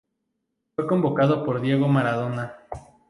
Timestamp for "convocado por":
0.87-1.61